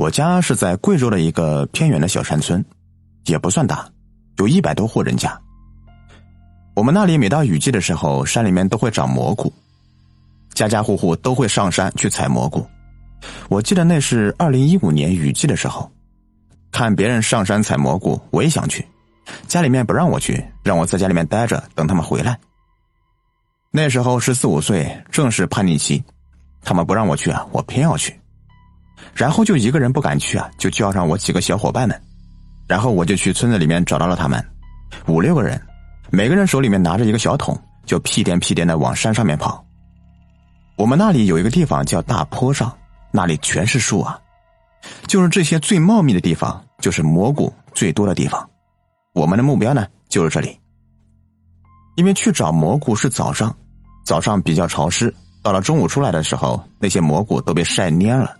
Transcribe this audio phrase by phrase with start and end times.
[0.00, 2.64] 我家是在贵州的一个偏远的小山村，
[3.26, 3.86] 也不算大，
[4.38, 5.38] 有一百多户人家。
[6.72, 9.52] 我们那里每到雨季的时候，山里面都会长蘑菇，
[10.54, 12.66] 家家户户都会上山去采蘑菇。
[13.50, 15.92] 我记得那是二零一五年雨季的时候，
[16.72, 18.82] 看别人上山采蘑菇，我也想去，
[19.48, 22.40] 家里面不让我去，让我在家里面待着，等他们回来。
[23.70, 26.02] 那时候十四五岁，正是叛逆期，
[26.64, 28.18] 他们不让我去啊，我偏要去。
[29.14, 32.00] 然后就一个人不敢去啊，就叫上我几个小伙伴们，
[32.66, 34.44] 然后我就去村子里面找到了他们，
[35.06, 35.60] 五六个人，
[36.10, 39.64] 每个人手里面拿着一个小桶，就屁颠屁颠的往山上面跑。
[40.76, 42.74] 我们那里有一个地方叫大坡上，
[43.12, 44.18] 那里全是树啊，
[45.06, 48.48] 就是这些最茂密的地方，就是蘑菇最多的地方。
[49.12, 50.58] 我们的目标呢，就是这里。
[51.96, 53.54] 因为去找蘑菇是早上，
[54.06, 58.36] 早上比较潮湿，到了中午出来的时候，那些蘑菇都被晒蔫了。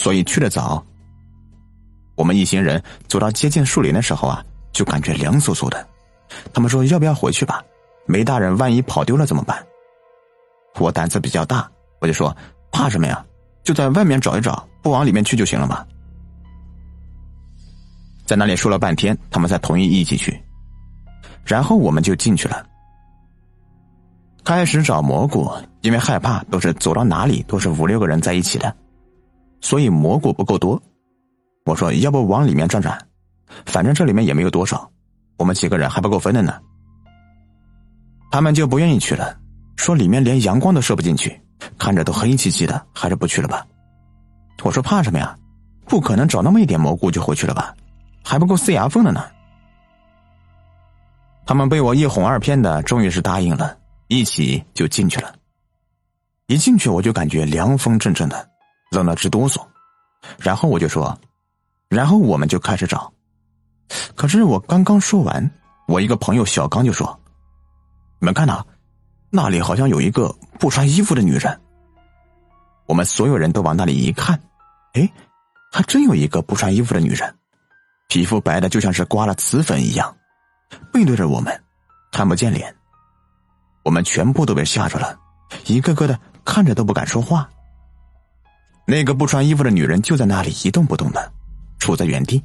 [0.00, 0.82] 所以去的早，
[2.14, 5.86] 我们一行人走到接近树林的时候啊，就感觉凉飕飕的。
[6.54, 7.62] 他们说：“要不要回去吧？
[8.06, 9.62] 梅大人万一跑丢了怎么办？”
[10.80, 12.34] 我胆子比较大，我就说
[12.72, 13.22] ：“怕什么呀？
[13.62, 15.84] 就在外面找一找，不往里面去就行了嘛。”
[18.24, 20.42] 在那里说了半天，他们才同意一起去。
[21.44, 22.64] 然后我们就进去了，
[24.44, 25.46] 开始找蘑菇，
[25.82, 28.74] 因为害怕，都是走到哪里都是五六个人在一起的。
[29.60, 30.80] 所以蘑菇不够多，
[31.64, 32.98] 我说要不往里面转转，
[33.66, 34.90] 反正这里面也没有多少，
[35.36, 36.58] 我们几个人还不够分的呢。
[38.30, 39.36] 他们就不愿意去了，
[39.76, 41.40] 说里面连阳光都射不进去，
[41.78, 43.66] 看着都黑漆漆的，还是不去了吧。
[44.62, 45.36] 我说怕什么呀？
[45.86, 47.74] 不可能找那么一点蘑菇就回去了吧？
[48.22, 49.24] 还不够塞牙缝的呢。
[51.46, 55.34] 他们被我一哄二骗的，终于是答应了，一起就进去了。
[56.46, 58.49] 一进去我就感觉凉风阵阵的。
[58.90, 59.64] 冷得直哆嗦，
[60.38, 61.16] 然后我就说，
[61.88, 63.12] 然后我们就开始找。
[64.16, 65.50] 可是我刚刚说完，
[65.86, 67.20] 我一个朋友小刚就说
[68.18, 68.64] ：“你们看呐，
[69.30, 71.60] 那里好像有一个不穿衣服的女人。”
[72.86, 74.40] 我们所有人都往那里一看，
[74.94, 75.08] 哎，
[75.70, 77.32] 还真有一个不穿衣服的女人，
[78.08, 80.16] 皮肤白的就像是刮了瓷粉一样，
[80.92, 81.62] 背对着我们，
[82.10, 82.74] 看不见脸。
[83.84, 85.16] 我们全部都被吓着了，
[85.66, 87.48] 一个个的看着都不敢说话。
[88.90, 91.32] 那个不穿衣服的女人就在那里一动不动的，
[91.78, 92.42] 杵在原地。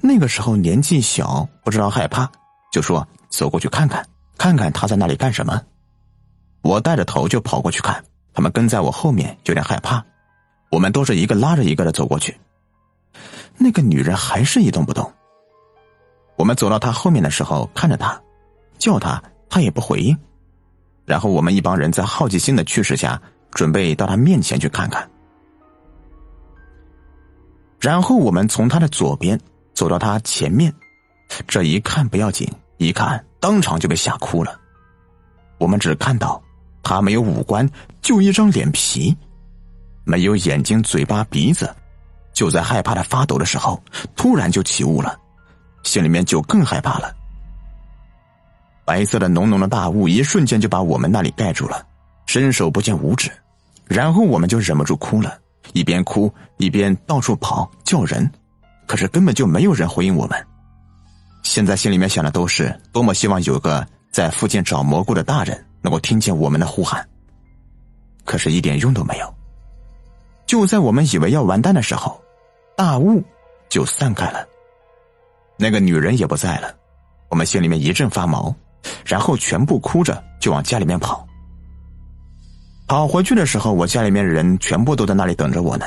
[0.00, 2.28] 那个时候年纪小，不知道害怕，
[2.72, 4.04] 就说走过去看看，
[4.36, 5.62] 看看她在那里干什么。
[6.62, 10.04] 我带着头就跑过去看，他们跟在我后面，有点害怕。
[10.70, 12.36] 我们都是一个拉着一个的走过去。
[13.56, 15.08] 那个女人还是一动不动。
[16.34, 18.20] 我们走到她后面的时候，看着她，
[18.76, 20.18] 叫她，她也不回应。
[21.04, 23.22] 然后我们一帮人在好奇心的驱使下，
[23.52, 25.08] 准备到她面前去看看。
[27.84, 29.38] 然后我们从他的左边
[29.74, 30.72] 走到他前面，
[31.46, 34.58] 这一看不要紧，一看当场就被吓哭了。
[35.58, 36.42] 我们只看到
[36.82, 37.68] 他没有五官，
[38.00, 39.14] 就一张脸皮，
[40.02, 41.70] 没有眼睛、嘴巴、鼻子。
[42.32, 43.78] 就在害怕的发抖的时候，
[44.16, 45.20] 突然就起雾了，
[45.82, 47.14] 心里面就更害怕了。
[48.86, 51.86] 白色的浓浓的大雾一瞬间就把我们那里盖住了，
[52.24, 53.30] 伸手不见五指，
[53.84, 55.38] 然后我们就忍不住哭了。
[55.72, 58.30] 一边哭一边到处跑叫人，
[58.86, 60.46] 可是根本就没有人回应我们。
[61.42, 67.06] 现在心里面想的都是多么希望有个在附近找蘑菇的大人能够听见我们的呼喊，
[68.24, 69.34] 可是一点用都没有。
[70.46, 72.20] 就在我们以为要完蛋的时候，
[72.76, 73.22] 大雾
[73.68, 74.46] 就散开了，
[75.56, 76.74] 那个女人也不在了，
[77.28, 78.54] 我们心里面一阵发毛，
[79.04, 81.26] 然后全部哭着就往家里面跑。
[82.86, 85.86] 跑回去的时候，我家里面的人全部都在那里等着我呢，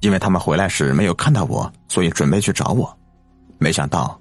[0.00, 2.98] 因为他们回来时没有看到我，所以准备去找我。
[3.58, 4.20] 没想到，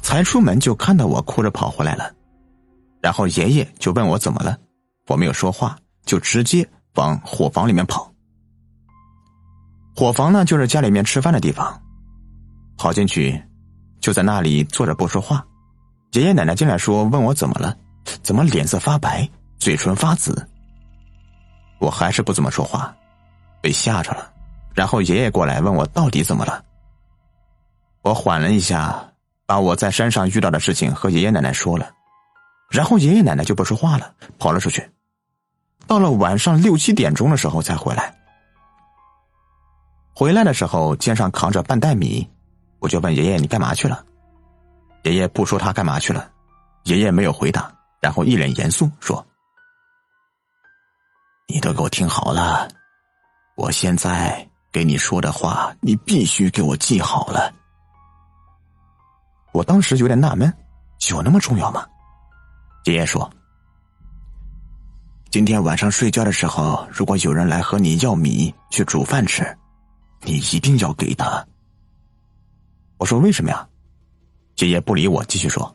[0.00, 2.10] 才出门就看到我哭着跑回来了，
[3.02, 4.56] 然后爷爷就问我怎么了，
[5.08, 8.10] 我没有说话，就直接往伙房里面跑。
[9.96, 11.82] 伙房呢，就是家里面吃饭的地方，
[12.78, 13.42] 跑进去，
[14.00, 15.44] 就在那里坐着不说话。
[16.12, 17.76] 爷爷奶奶进来说问我怎么了，
[18.22, 20.48] 怎么脸色发白，嘴唇发紫。
[21.78, 22.94] 我还是不怎么说话，
[23.60, 24.30] 被吓着了。
[24.74, 26.64] 然后爷爷过来问我到底怎么了。
[28.02, 29.12] 我缓了一下，
[29.46, 31.90] 把我在山上遇到的事情和爷爷奶奶说了。
[32.70, 34.90] 然后爷爷奶奶就不说话了，跑了出去。
[35.86, 38.14] 到了晚上六七点钟的时候才回来。
[40.14, 42.28] 回来的时候肩上扛着半袋米，
[42.78, 44.04] 我就问爷爷：“你干嘛去了？”
[45.04, 46.30] 爷爷不说他干嘛去了，
[46.84, 49.24] 爷爷没有回答，然后一脸严肃说。
[51.46, 52.68] 你都给我听好了，
[53.56, 57.52] 我现在给你说的话，你必须给我记好了。
[59.52, 60.52] 我当时有点纳闷，
[61.10, 61.86] 有那么重要吗？
[62.86, 63.30] 爷爷说
[65.30, 69.56] ：“今天晚上睡觉的时候，如果有人来和你要米去煮饭吃，
[70.22, 71.46] 你一定要给他。”
[72.98, 73.68] 我说：“为什么呀？”
[74.58, 75.74] 爷爷不理我，继续说：“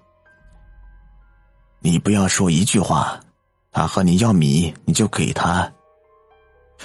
[1.80, 3.20] 你不要说一句话，
[3.72, 5.72] 他和你要米，你就给他。”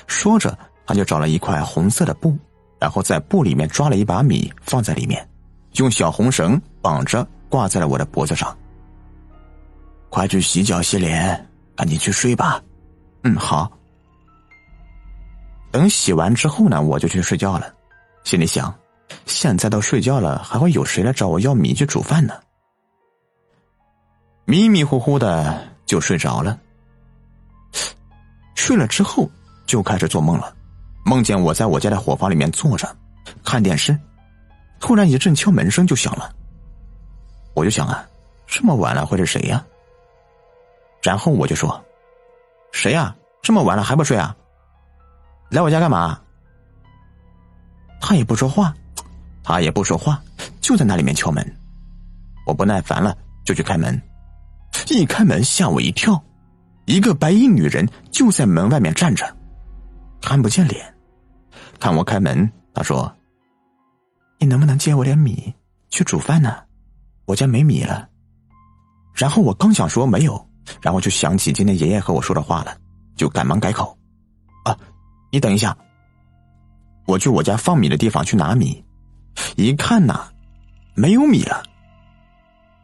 [0.06, 2.36] 说着，他就找了一块红色的布，
[2.78, 5.26] 然后在布里面抓了一把米放在里面。
[5.74, 8.56] 用小红绳绑着，挂在了我的脖子上。
[10.08, 12.62] 快去洗脚洗脸，赶紧去睡吧。
[13.22, 13.70] 嗯，好。
[15.72, 17.74] 等洗完之后呢，我就去睡觉了。
[18.22, 18.72] 心里想，
[19.26, 22.34] 现在都睡觉了，还会有谁来找我要米去煮饭呢？
[24.44, 26.58] 迷迷糊糊的就睡着了。
[28.64, 29.30] 睡了之后
[29.66, 30.56] 就开始做梦了，
[31.04, 32.96] 梦见我在我家的伙房里面坐着
[33.44, 33.94] 看电视。
[34.80, 36.34] 突然一阵敲门声就响了，
[37.52, 38.02] 我就想啊，
[38.46, 39.62] 这么晚了会是谁呀？
[41.02, 41.78] 然后我就说
[42.72, 43.14] ：“谁呀？
[43.42, 44.34] 这么晚了还不睡啊？
[45.50, 46.18] 来我家干嘛？”
[48.00, 48.74] 他也不说话，
[49.42, 50.18] 他也不说话，
[50.62, 51.44] 就在那里面敲门。
[52.46, 53.14] 我不耐烦了，
[53.44, 54.00] 就去开门。
[54.88, 56.18] 一开门吓我一跳，
[56.86, 59.24] 一个白衣女人就在门外面站着，
[60.20, 60.94] 看不见脸。
[61.80, 63.12] 看我开门，她说。
[64.38, 65.54] 你能不能借我点米
[65.88, 66.54] 去煮饭呢？
[67.24, 68.06] 我家没米了。
[69.14, 70.48] 然后我刚想说没有，
[70.82, 72.76] 然后就想起今天爷爷和我说的话了，
[73.16, 73.96] 就赶忙改口
[74.66, 74.76] ：“啊，
[75.32, 75.74] 你等一下，
[77.06, 78.84] 我去我家放米的地方去拿米。
[79.56, 80.28] 一看呐，
[80.94, 81.62] 没有米了。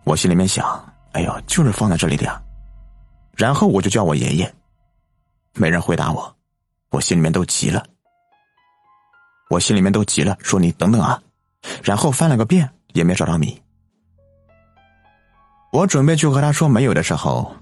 [0.04, 0.64] 我心里面想：
[1.12, 2.40] 哎呦，就是放在这里的呀。
[3.40, 4.54] 然后我就叫我爷爷，
[5.54, 6.36] 没人回答我，
[6.90, 7.82] 我心里面都急了。
[9.48, 11.18] 我心里面都急了，说你等等啊。”
[11.82, 13.58] 然后翻了个遍，也没找到米。
[15.72, 17.56] 我准备去和他说没有的时候，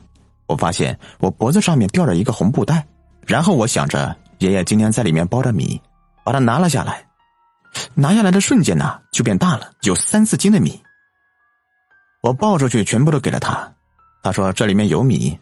[0.48, 2.84] 我发现我脖子上面吊着一个红布袋。
[3.24, 5.81] 然后我想着爷爷今天在里面包着米，
[6.24, 7.06] 把它拿了下来。
[7.94, 10.82] 拿下来的瞬间呢，就变大了，有三四斤的米。
[12.20, 13.72] 我抱出去，全部都给了他。
[14.24, 15.38] 他说这里面有米。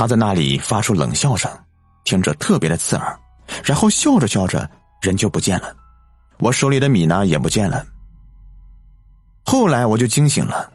[0.00, 1.50] 他在那里发出冷笑声，
[2.04, 3.20] 听着特别的刺耳。
[3.62, 4.66] 然后笑着笑着，
[5.02, 5.76] 人就不见了。
[6.38, 7.84] 我手里的米呢也不见了。
[9.44, 10.72] 后来我就惊醒了，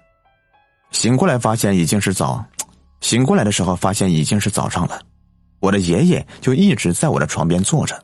[0.92, 2.45] 醒过来发现已经是早，
[3.01, 5.01] 醒过来的时候发现已经是早上了。
[5.60, 8.00] 我的爷爷就一直在我的床边坐着，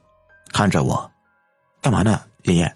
[0.52, 1.12] 看着我，
[1.84, 2.20] 干嘛呢？
[2.46, 2.76] 爷爷。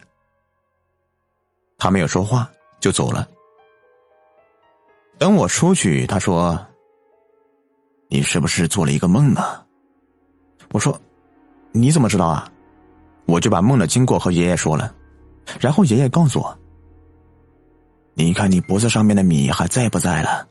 [1.79, 2.47] 他没有说话，
[2.79, 3.27] 就走了。
[5.17, 6.63] 等我出去，他说
[8.15, 9.41] ：“你是不是做了一个梦呢？”
[10.71, 10.97] 我说
[11.73, 12.49] ：“你怎么知道啊？”
[13.27, 14.95] 我就把梦的经过和爷爷说了，
[15.59, 16.57] 然后爷爷告诉我
[18.15, 20.47] ：“你看你脖子上面的米还在不在了？”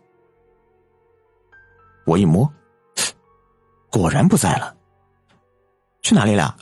[2.05, 2.47] 我一摸，
[3.91, 4.77] 果然不在了。
[6.03, 6.55] 去哪里了？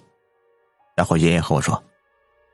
[0.95, 1.83] 然后爷爷和我说：“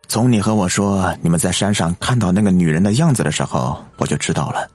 [0.09, 4.71] 从你和我说你们在山上看到那个女人的样子的时候，我就知道了。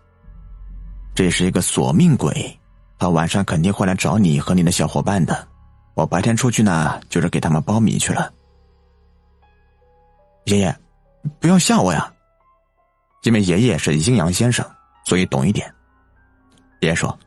[1.15, 2.59] 这是一个索命鬼，
[3.03, 5.45] 到晚上肯定会来找你和你的小伙伴的。
[5.94, 8.31] 我白天出去呢，就是给他们包米去了。”
[10.47, 10.73] 爷爷，
[11.38, 12.09] 不要吓我呀！
[13.24, 14.65] 因为爷爷是阴阳先生，
[15.03, 15.69] 所以懂一点。
[16.79, 17.19] 爷爷说：“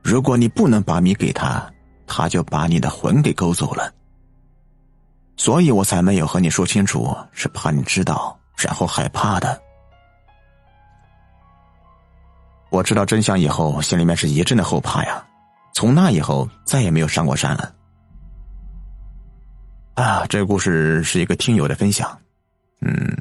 [0.00, 1.68] 如果你不能把米给他，
[2.06, 3.92] 他就把你的魂给勾走了。”
[5.36, 9.60] 所以我才没有和你说清楚，是怕你知道，然后害怕的。
[12.70, 15.24] 我知道真相以后，心里面是一阵的后怕呀。
[15.72, 17.74] 从那以后，再也没有上过山了。
[19.94, 22.16] 啊，这个故事是一个听友的分享。
[22.80, 23.16] 嗯，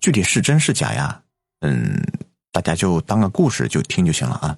[0.00, 1.20] 具体是真是假呀？
[1.60, 2.02] 嗯，
[2.52, 4.56] 大家就当个故事就听就行了啊。